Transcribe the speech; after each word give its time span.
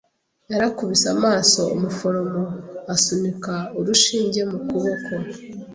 Yarakubise 0.51 1.05
amaso 1.15 1.61
umuforomo 1.75 2.41
asunika 2.93 3.53
urushinge 3.79 4.41
mu 4.49 4.57
kuboko. 4.67 5.11